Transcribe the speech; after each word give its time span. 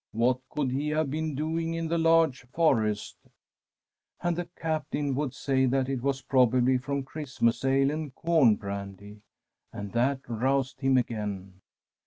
'What 0.23 0.39
could 0.49 0.71
he 0.71 0.87
have 0.89 1.11
been 1.11 1.35
doing 1.35 1.75
in 1.75 1.87
the 1.87 1.99
large 1.99 2.45
forest?' 2.47 3.17
And 4.23 4.35
the 4.35 4.45
Captain 4.59 5.13
would 5.13 5.35
say 5.35 5.67
that 5.67 5.87
it 5.87 6.01
was 6.01 6.23
probably 6.23 6.79
from 6.79 7.03
Christmas 7.03 7.63
ale 7.63 7.91
and 7.91 8.15
corn 8.15 8.55
brandy. 8.55 9.21
And 9.71 9.91
that 9.91 10.21
roused 10.27 10.79
him 10.81 10.97
again. 10.97 11.61